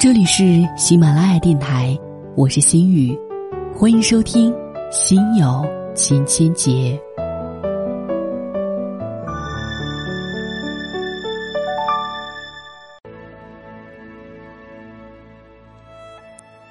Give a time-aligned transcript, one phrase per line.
[0.00, 1.94] 这里是喜马拉雅电台，
[2.34, 3.14] 我是心雨，
[3.74, 4.50] 欢迎收听
[4.90, 5.62] 《心有
[5.94, 6.70] 千千结》。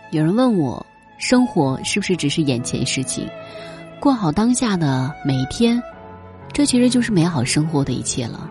[0.10, 0.84] 有人问我，
[1.20, 3.30] 生活是不是只是眼前事情？
[4.00, 5.80] 过好当下的每一天，
[6.52, 8.50] 这其实就是美好生活的一切了。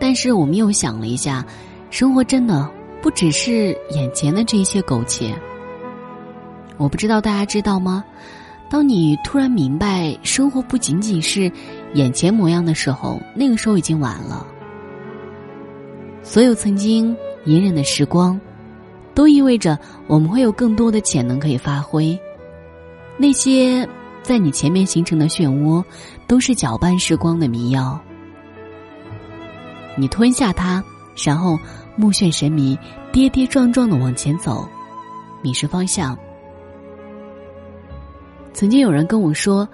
[0.00, 1.44] 但是我们又想了一下，
[1.90, 2.66] 生活真的
[3.04, 5.38] 不只是眼前的这些苟且。
[6.78, 8.02] 我不知道大家知道吗？
[8.70, 11.52] 当你突然明白生活不仅仅是
[11.92, 14.46] 眼前模样的时候，那个时候已经晚了。
[16.22, 18.40] 所有曾经隐忍的时光。
[19.12, 22.18] 都意味着我们会有更多的潜能可以发挥。
[23.18, 23.86] 那些
[24.22, 25.84] 在你前面形成的漩涡，
[26.26, 28.00] 都是搅拌时光的迷药。
[29.94, 30.82] 你吞下它，
[31.22, 31.56] 然后
[31.96, 32.78] 目眩神迷、
[33.12, 34.68] 跌跌撞撞的往前走，
[35.42, 36.18] 迷失方向。
[38.52, 39.68] 曾经有人跟我说：“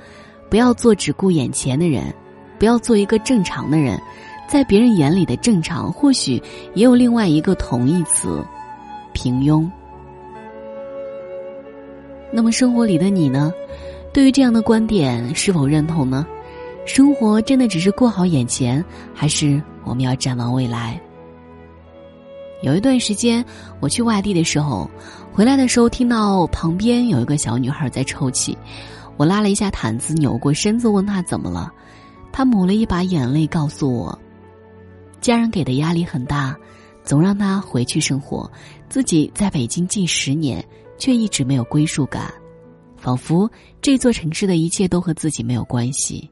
[0.48, 2.14] 不要做只顾眼前的人，
[2.58, 4.00] 不要做一个正常的人。
[4.48, 6.42] 在别人眼里的正常，或许
[6.74, 8.44] 也有另外一个同义词。”
[9.12, 9.68] 平庸。
[12.32, 13.52] 那么生活里的你呢？
[14.12, 16.26] 对于这样的观点是否认同呢？
[16.86, 21.00] 生活真的只是过好眼前，还是我们要展望未来？
[22.62, 23.44] 有一段时间
[23.80, 24.90] 我去外地的时候，
[25.32, 28.56] 回来的时候听到旁边有一个小女孩在抽泣，
[29.16, 31.72] 我拉了一下毯子，扭过身子问她怎么了，
[32.30, 34.18] 她抹了一把眼泪，告诉我，
[35.20, 36.56] 家人给的压力很大。
[37.02, 38.48] 总让她回去生活，
[38.90, 40.62] 自己在北京近十年，
[40.98, 42.30] 却一直没有归属感，
[42.98, 46.30] 仿佛这座城市的一切都和自己没有关系。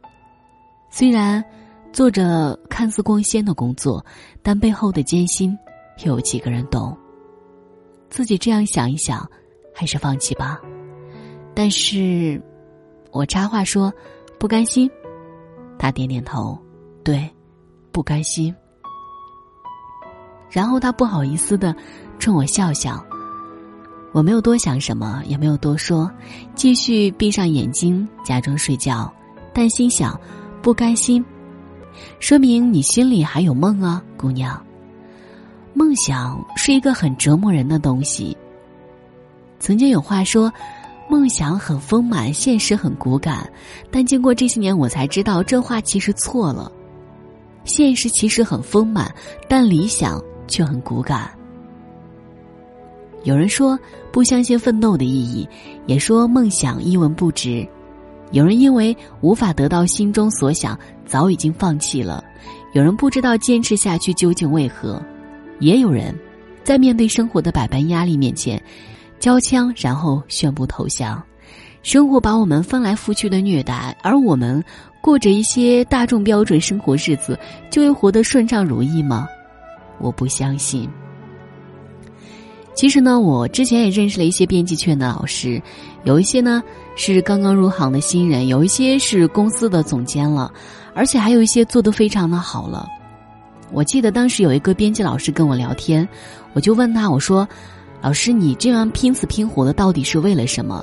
[0.91, 1.43] 虽然
[1.91, 4.05] 做着看似光鲜的工作，
[4.43, 5.57] 但背后的艰辛，
[6.05, 6.97] 又有几个人懂？
[8.11, 9.29] 自己这样想一想，
[9.75, 10.61] 还是放弃吧。
[11.55, 12.41] 但是，
[13.11, 13.93] 我插话说，
[14.39, 14.91] 不甘心。
[15.79, 16.59] 他点点头，
[17.05, 17.29] 对，
[17.93, 18.55] 不甘心。
[20.51, 21.75] 然后他不好意思的
[22.19, 23.05] 冲我笑笑，
[24.13, 26.11] 我没有多想什么，也没有多说，
[26.55, 29.13] 继续闭上眼睛假装睡觉，
[29.53, 30.19] 但心想
[30.63, 31.25] 不甘心，
[32.19, 34.65] 说明你心里还有梦啊，姑娘。
[35.79, 38.37] 梦想是一个很折磨人的东西。
[39.61, 40.53] 曾经有话说，
[41.09, 43.49] 梦想很丰满，现实很骨感，
[43.89, 46.73] 但经过这些年，我才知道这话其实错了。
[47.63, 49.15] 现实其实很丰满，
[49.49, 50.21] 但理想。
[50.51, 51.31] 却很骨感。
[53.23, 53.79] 有人说
[54.11, 55.47] 不相信奋斗的意义，
[55.85, 57.69] 也说梦想一文不值。
[58.33, 60.75] 有人因为无法得到心中所想，
[61.05, 62.25] 早已经放弃了；
[62.73, 64.99] 有人不知道坚持下去究竟为何；
[65.61, 66.15] 也有人，
[66.63, 68.61] 在面对生活的百般压力面前，
[69.19, 71.23] 交枪然后宣布投降。
[71.83, 74.63] 生活把我们翻来覆去的虐待，而我们
[75.01, 77.39] 过着一些大众标准生活日子，
[77.71, 79.29] 就会活得顺畅如意吗？
[79.99, 80.89] 我不相信。
[82.75, 85.61] 其实呢，我之前也认识了一些编辑圈的老师，
[86.05, 86.63] 有一些呢
[86.95, 90.53] 是刚刚入行的新人，有一些是公司的总监了，
[90.95, 92.87] 而且还有一些做得非常的好了。
[93.73, 96.09] 我记得当时有一个编辑老师跟我聊天，
[96.53, 97.47] 我就问他，我说
[98.01, 100.83] ：“老师，你这样拼死拼活的到底是为了什么？”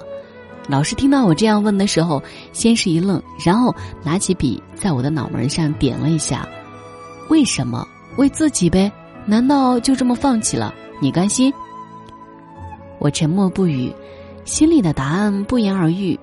[0.68, 3.74] 老师听到我这样问的时候，先是一愣，然后
[4.04, 6.48] 拿起笔在我的脑门上点了一下
[7.30, 7.88] ：“为什么？
[8.18, 8.92] 为自己呗。”
[9.28, 10.74] 难道就这么放弃了？
[11.02, 11.52] 你甘心？
[13.00, 13.92] 我沉默不语，
[14.44, 16.20] 心里的答案不言而喻。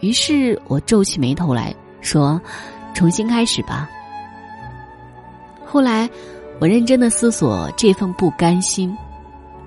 [0.00, 2.40] 于是我皱起眉头来说
[2.94, 3.88] ：“重新开始吧。”
[5.72, 6.10] 后来，
[6.58, 8.92] 我认真的思索这份不甘心，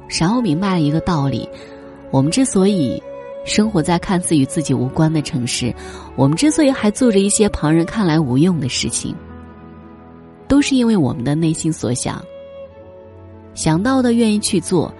[0.09, 1.47] 然后明白了一个道理：
[2.11, 3.01] 我们之所以
[3.45, 5.73] 生活在看似与自己无关的城市，
[6.17, 9.15] 我们之所以还做着一些旁人看来无用的事情，
[10.45, 12.21] 都是因为我们的内心所想。
[13.53, 14.93] 想到的愿意去做，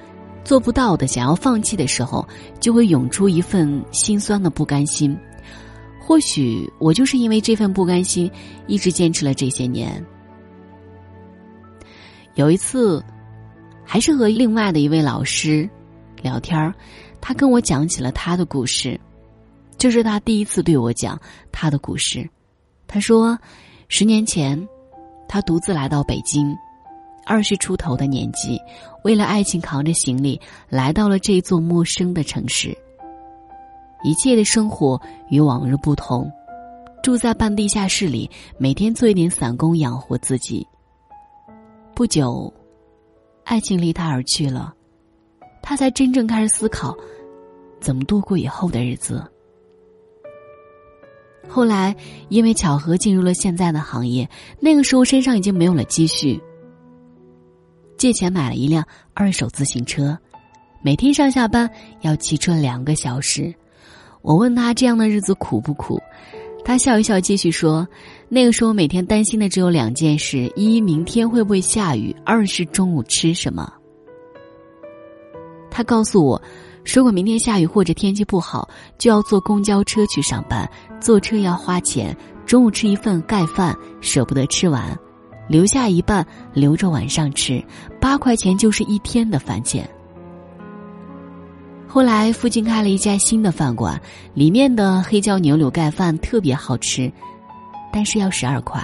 [0.46, 2.26] 做不到的想要放弃的时候，
[2.62, 5.18] 就会涌出一份心酸的不甘心。
[6.00, 8.32] 或许我就是因为这份不甘心，
[8.68, 10.02] 一直坚持了这些年。
[12.36, 13.04] 有一次，
[13.86, 15.70] 还是和另外的一位老师
[16.22, 16.74] 聊天儿，
[17.22, 19.00] 他跟我讲起了他的故事，
[19.78, 21.20] 就是他第一次对我讲
[21.52, 22.28] 他的故事。
[22.88, 23.38] 他说，
[23.88, 24.68] 十年前，
[25.28, 26.56] 他独自来到北京。
[27.26, 28.60] 二十出头的年纪，
[29.06, 30.38] 为了爱情扛着行李
[30.68, 32.78] 来到了这座陌生的城市。
[34.04, 36.30] 一切的生活与往日不同，
[37.02, 40.68] 住在半地下室里，每天做一点散工养活自己。
[41.96, 42.52] 不久，
[43.44, 44.74] 爱情离他而去了，
[45.62, 46.98] 他才真正开始思考，
[47.80, 49.24] 怎么度过以后的日子。
[51.48, 51.96] 后来
[52.30, 54.28] 因为巧合进入了现在的行业，
[54.60, 56.42] 那个时候身上已经没有了积蓄，
[57.96, 60.18] 借钱买了一辆二手自行车，
[60.82, 61.70] 每天上下班
[62.02, 63.54] 要骑车两个小时。
[64.24, 66.02] 我问他这样的日子苦不苦，
[66.66, 67.88] 他笑一笑继续说
[68.34, 73.72] ：“那个时候每天担心的只有两件事：一明天会不会下雨；二是中午吃什么。”
[75.70, 76.42] 他告诉我。
[76.84, 80.68] 如果明天下雨或者天气不好，就要坐公交车去上班。
[81.00, 84.98] 坐车要花钱，中午吃一份盖饭，舍不得吃完，
[85.48, 87.64] 留下一半留着晚上吃，
[88.02, 89.88] 八块钱就是一天的饭钱。
[91.88, 94.02] 后来附近开了一家新的饭馆，
[94.34, 97.10] 里面的黑椒牛柳盖饭特别好吃，
[97.94, 98.84] 但是要十二块。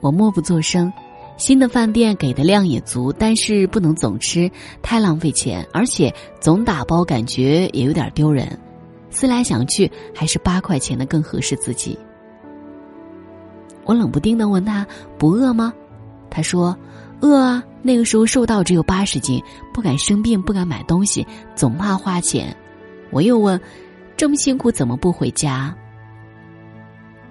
[0.00, 0.92] 我默不作声。
[1.38, 4.48] 新的饭店给的量也足，但是不能总吃，
[4.82, 8.46] 太浪费钱，而且总打包感觉也有点丢人。
[9.10, 11.98] 思来想去，还是八块钱的更合适自己。
[13.84, 14.86] 我冷不丁的问他
[15.18, 15.72] ：“不饿吗？”
[16.30, 16.76] 他说
[17.20, 19.42] ：“饿啊。”那个时候瘦到只有八十斤，
[19.72, 21.26] 不敢生病，不敢买东西，
[21.56, 22.54] 总怕花钱。
[23.10, 23.60] 我又问
[24.16, 25.74] ：“这么辛苦，怎么不回家？”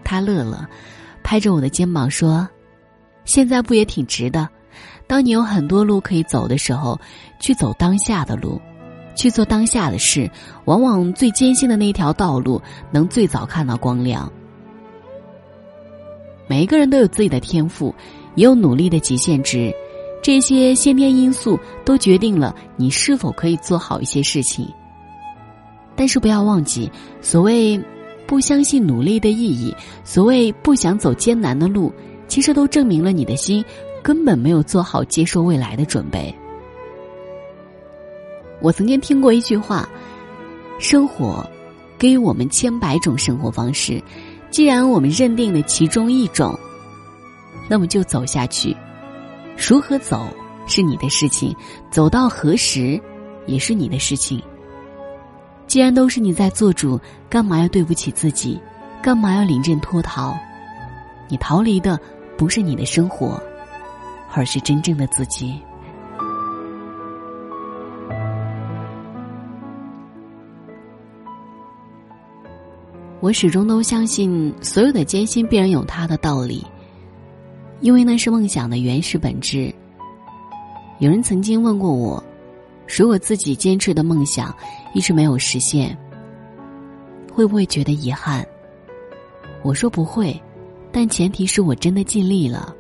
[0.04, 0.68] 他乐了，
[1.24, 2.48] 拍着我的肩膀说。
[3.24, 4.50] 现在不也挺值的？
[5.08, 7.00] 当你有很多路可以走的时候，
[7.40, 8.60] 去走当下的路，
[9.16, 10.30] 去做当下的事，
[10.66, 12.62] 往往最艰辛的那条道路
[12.92, 14.32] 能最早看到光亮。
[16.48, 17.94] 每一个人都有自己的天赋，
[18.36, 19.72] 也有努力的极限值，
[20.24, 24.68] 这些先天因素都决定了你是否可以做好一些事情。
[25.96, 27.80] 但是不要忘记，所谓
[28.32, 29.76] 不相信努力的意义，
[30.06, 31.92] 所谓不想走艰难的路。
[32.30, 33.62] 其实都证明了你的心
[34.02, 36.34] 根本没有做好接受未来的准备。
[38.62, 39.90] 我曾经听过一句话
[40.80, 41.46] ：“生活
[41.98, 44.02] 给予我们千百种生活方式，
[44.50, 46.58] 既然我们认定了其中一种，
[47.68, 48.74] 那么就走下去。
[49.58, 50.26] 如何走
[50.68, 51.54] 是你的事情，
[51.92, 52.98] 走到何时
[53.46, 54.42] 也是你的事情。
[55.72, 58.60] 既然都是你在做主，干嘛要对不起自己？
[59.02, 60.36] 干嘛要临阵脱逃？
[61.30, 61.98] 你逃离的。”
[62.38, 63.42] 不是你的生活，
[64.34, 65.62] 而是真正的自己。
[73.22, 76.66] 我始终都相信，所有的艰辛必然有它的道理，
[77.80, 79.74] 因为那是梦想的原始本质。
[80.98, 82.22] 有人曾经问过我，
[82.98, 84.54] 如果自己坚持的梦想
[84.94, 85.98] 一直没有实现，
[87.32, 88.46] 会不会觉得遗憾？
[89.64, 90.40] 我说不会。
[90.94, 92.76] 但前提是我真的尽力了。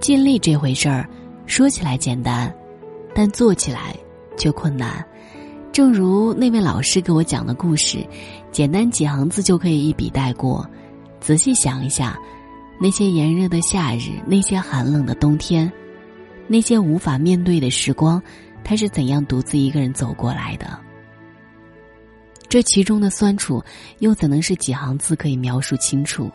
[0.00, 1.08] 尽力这回事儿，
[1.46, 2.52] 说起来简单，
[3.14, 3.94] 但做起来
[4.36, 5.06] 却困难。
[5.70, 8.04] 正如那位老师给我讲的故事，
[8.50, 10.68] 简单几行字就可以一笔带过。
[11.20, 12.18] 仔细想一下，
[12.80, 15.72] 那些炎热的夏日，那些寒冷的冬天，
[16.48, 18.20] 那些无法面对的时光，
[18.64, 20.78] 他是怎样独自一个人走过来的？
[22.48, 23.62] 这其中的酸楚，
[23.98, 26.30] 又怎能是几行字可以描述清楚？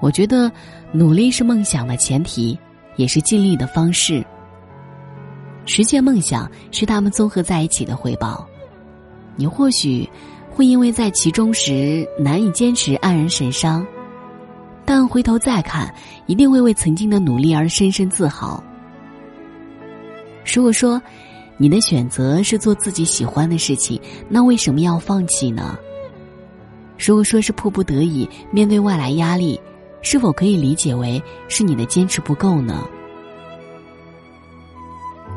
[0.00, 0.50] 我觉得，
[0.92, 2.58] 努力是梦想的前提，
[2.96, 4.24] 也是尽力的方式。
[5.66, 8.46] 实现梦想是他们综合在一起的回报。
[9.36, 10.08] 你或许
[10.50, 13.86] 会因为在其中时难以坚持黯然神伤，
[14.84, 15.94] 但回头再看，
[16.26, 18.62] 一定会为曾经的努力而深深自豪。
[20.44, 21.00] 如果说
[21.56, 25.78] 你的选择是做自己喜欢的事情，那为什么要放弃呢？
[26.98, 29.60] 如果说是迫不得已面对外来压力，
[30.02, 32.86] 是否可以理解为是你的坚持不够呢？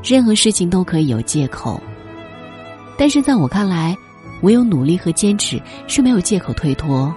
[0.04, 1.82] 任何事情都可以有借口，
[2.98, 3.98] 但是在我看来，
[4.42, 7.14] 唯有努力和坚持是没有借口推脱。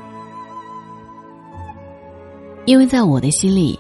[2.65, 3.79] 因为在我的心里，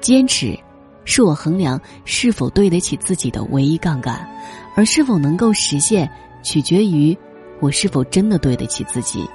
[0.00, 0.58] 坚持
[1.04, 4.28] 是我衡量是否对得起自己的唯一杠杆，
[4.74, 6.10] 而是否能够实现，
[6.42, 7.16] 取决于
[7.60, 9.28] 我是否真的对得起自己。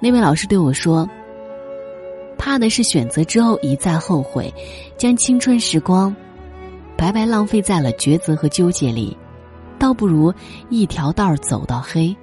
[0.00, 1.08] 那位老师对我说。
[2.42, 4.50] 怕的是选择之后一再后悔，
[4.96, 6.16] 将青春时光
[6.96, 9.14] 白白浪费在了抉择和纠结里，
[9.78, 10.32] 倒不如
[10.70, 12.16] 一条道走到黑。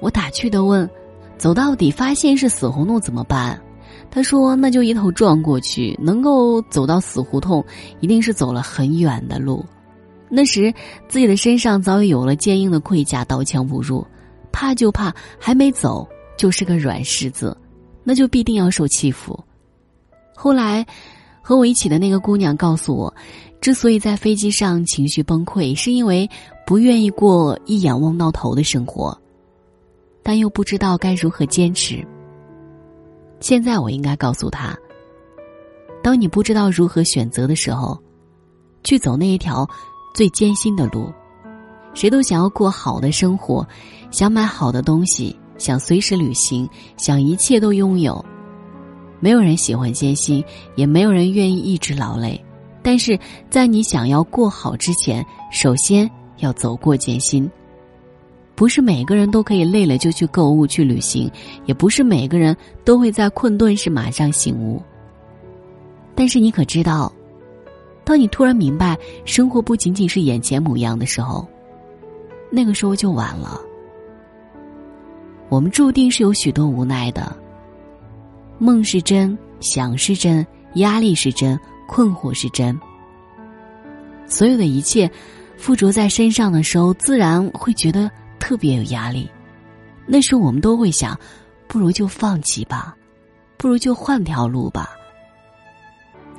[0.00, 0.88] 我打趣的问
[1.38, 3.58] ：“走到底发现是死胡同怎么办？”
[4.14, 5.98] 他说：“那就一头撞过去。
[6.00, 7.64] 能够走到死胡同，
[7.98, 9.66] 一定是走了很远的路。
[10.28, 10.72] 那时
[11.08, 14.06] 自己的身上早已有了坚硬的盔甲，刀枪不入。
[14.52, 17.56] 怕就怕还没走就是个软柿子，
[18.04, 19.36] 那就必定要受欺负。”
[20.32, 20.86] 后来，
[21.42, 23.12] 和我一起的那个姑娘告诉我，
[23.60, 26.30] 之所以在飞机上情绪崩溃，是因为
[26.64, 29.20] 不愿意过一眼望到头的生活，
[30.22, 32.06] 但又不知道该如何坚持。
[33.44, 34.74] 现在我应该告诉他：
[36.02, 38.00] 当你不知道如何选择的时候，
[38.82, 39.68] 去走那一条
[40.14, 41.12] 最艰辛的路。
[41.92, 43.62] 谁都想要过好的生活，
[44.10, 48.24] 想买好的东西，想随时旅行，想一切都拥有。
[49.20, 50.42] 没有人喜欢艰辛，
[50.74, 52.42] 也没有人愿意一直劳累。
[52.82, 53.18] 但是
[53.50, 55.22] 在你想要过好之前，
[55.52, 57.46] 首先要走过艰辛。
[58.54, 61.30] 不是每个人都可以累了就去购物去旅行，
[61.66, 64.80] 也不是每个人都会在困顿时马上醒悟。
[66.14, 67.12] 但是你可知道，
[68.04, 71.46] 当你突然明白生活不仅仅是眼前模样的时候，
[72.50, 73.60] 那个时候就晚了。
[75.48, 77.34] 我们注定是有许多无奈的。
[78.58, 81.58] 梦是真，想是真，压力是真，
[81.88, 82.78] 困惑是真。
[84.26, 85.10] 所有的一切
[85.56, 88.10] 附着在身上的时候，自然会觉得
[88.44, 89.26] 特别有压力。
[90.04, 91.18] 那时我们都会想，
[91.66, 92.94] 不如就放弃吧，
[93.56, 94.90] 不如就换条路吧。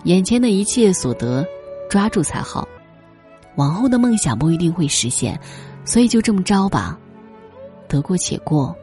[0.03, 1.43] 眼前的一切所得，
[1.89, 2.67] 抓住才好。
[3.55, 5.39] 往后的梦想不一定会实现，
[5.83, 6.95] 所以就这么着吧，
[7.87, 8.75] 得过且过。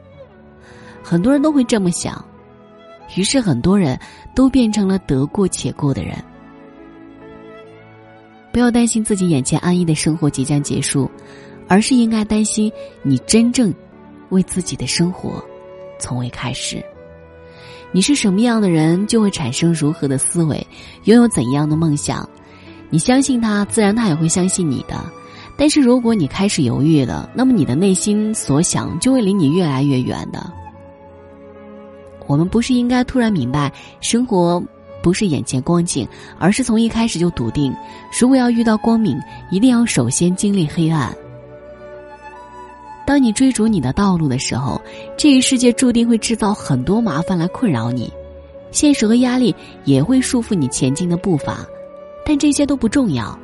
[1.01, 2.25] 很多人都会这么想。
[3.15, 3.97] 于是，很多人
[4.35, 6.17] 都变成了得过且过的人。
[8.53, 11.09] 不要担心自己眼前安逸的生活即将结束，
[11.73, 13.73] 而是应该担心你真正
[14.29, 15.43] 为自己的生活
[15.99, 16.85] 从未开始。
[17.93, 20.67] 你是什么样的人，就会产生如何的思维，
[21.05, 22.29] 拥有怎样的梦想。
[22.91, 25.03] 你相信他，自然他也会相信你的。
[25.57, 30.53] 但是，如果你开始犹豫了，那么你的内心所想就会离你越来越远的。
[32.27, 34.63] 我们不是应该突然明白，生活
[35.03, 36.07] 不是眼前光景，
[36.39, 37.75] 而是从一开始就笃定，
[38.21, 39.19] 如果要遇到光明，
[39.51, 41.11] 一定要首先经历黑暗。
[43.05, 44.81] 当你追逐你的道路的时候，
[45.17, 48.13] 这个世界注定会制造很多麻烦来困扰你，
[48.71, 49.55] 现实和压力
[49.85, 51.67] 也会束缚你前进的步伐，
[52.25, 53.37] 但这些都不重要。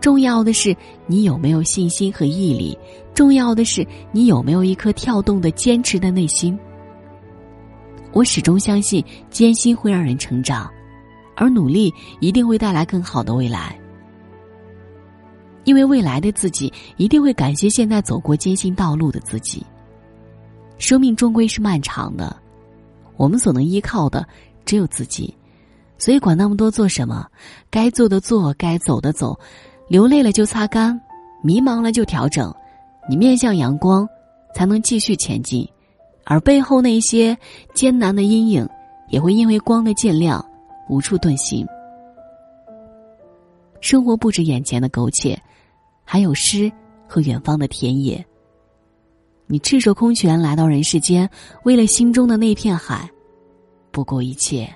[0.00, 0.76] 重要的是
[1.06, 2.78] 你有没有信心和毅力，
[3.14, 6.58] 重要的是你有没有一颗跳动的坚持的内心。
[8.12, 10.70] 我始终相信，艰辛会让人成长，
[11.34, 13.79] 而努力一定会带来更好的未来。
[15.70, 19.64] 因为未来的自己一定会感谢现在走过艰辛道路的自己。
[20.78, 22.36] 生命终归是漫长的，
[23.16, 24.26] 我们所能依靠的
[24.64, 25.32] 只有自己，
[25.96, 27.24] 所以管那么多做什么？
[27.70, 29.38] 该做的做，该走的走，
[29.86, 31.00] 流泪了就擦干，
[31.40, 32.52] 迷茫了就调整，
[33.08, 34.04] 你面向阳光，
[34.52, 35.64] 才能继续前进。
[36.24, 37.38] 而背后那些
[37.74, 38.68] 艰难的阴影，
[39.08, 40.44] 也会因为光的渐亮，
[40.88, 41.64] 无处遁形。
[43.80, 45.40] 生活不止眼前的苟且，
[46.12, 46.68] 还有诗
[47.06, 48.26] 和远方的田野。
[49.46, 51.30] 你赤手空拳来到人世间，
[51.62, 53.08] 为了心中的那片海，
[53.92, 54.68] 不顾一切。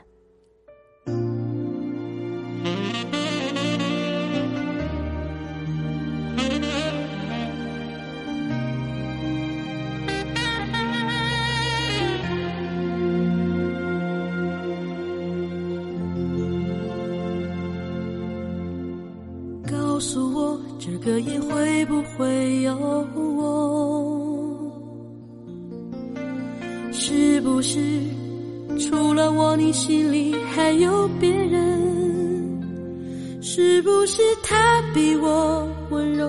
[33.85, 36.27] 不是他比我温柔，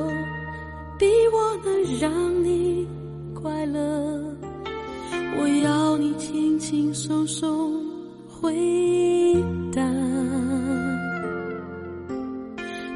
[1.00, 2.12] 比我能让
[2.44, 2.86] 你
[3.34, 3.80] 快乐？
[5.40, 7.82] 我要你轻轻松松
[8.28, 8.54] 回
[9.74, 9.82] 答，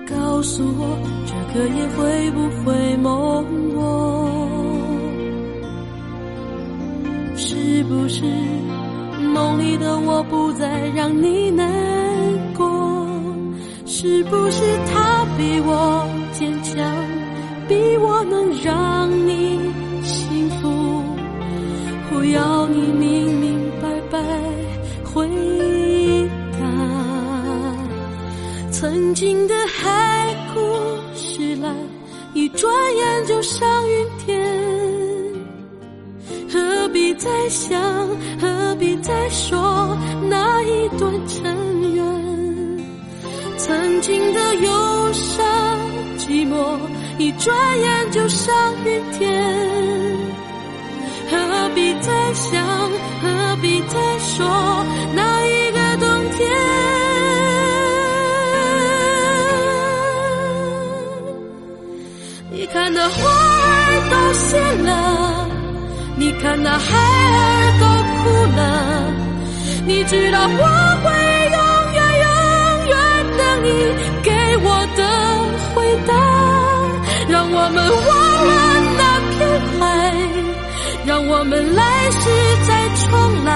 [0.05, 0.99] 告诉我。
[1.25, 4.29] 这个夜会不会梦我？
[7.37, 8.25] 是不是
[9.33, 11.98] 梦里的我不再让你难？
[13.91, 16.77] 是不是他比我坚强，
[17.67, 19.59] 比我能让你
[20.03, 20.69] 幸福？
[22.13, 24.23] 我要你明明白白
[25.03, 25.27] 回
[26.53, 26.59] 答，
[28.71, 30.59] 曾经的海枯
[31.15, 31.75] 石烂。
[32.35, 34.39] 一转眼就上云天，
[36.47, 37.81] 何必再想，
[38.39, 39.97] 何必再说
[40.29, 42.18] 那一段尘缘？
[43.69, 45.45] 曾经的忧伤
[46.17, 46.79] 寂寞
[47.19, 48.51] 一转眼就上
[48.83, 50.17] 云天
[51.29, 52.65] 何必再想
[53.21, 54.47] 何必再说
[55.13, 56.49] 那一个冬天
[62.49, 65.47] 你看那花儿都谢了
[66.17, 67.85] 你看那海儿都
[68.17, 69.13] 哭了
[69.85, 70.63] 你知道我
[71.03, 71.28] 会
[77.51, 77.77] 我们
[78.07, 78.11] 忘
[78.47, 78.53] 了
[78.97, 79.01] 那
[79.31, 79.37] 片
[79.79, 79.81] 海，
[81.05, 82.29] 让我们来世
[82.67, 83.49] 再重来，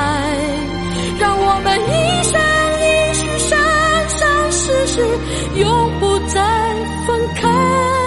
[1.20, 2.34] 让我们一生
[2.82, 2.84] 一
[3.14, 3.52] 世生
[4.10, 4.96] 生世世
[5.60, 6.42] 永不再
[7.06, 8.03] 分开。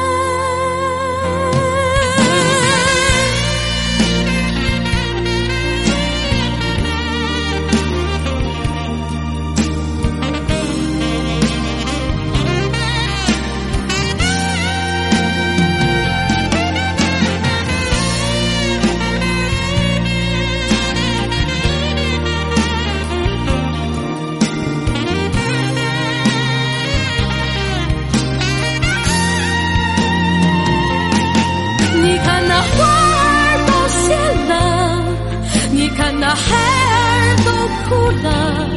[36.28, 37.50] 那孩儿都
[37.88, 38.68] 哭了，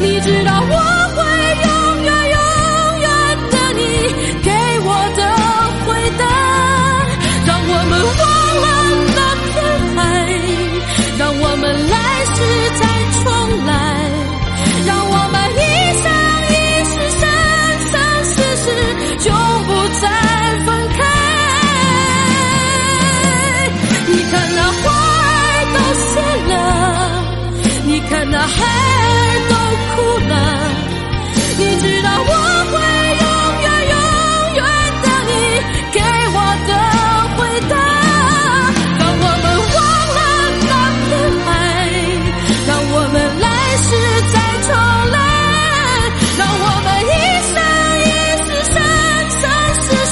[0.00, 1.11] 你知道我。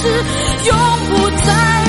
[0.00, 0.06] 是
[0.64, 0.76] 永
[1.10, 1.79] 不再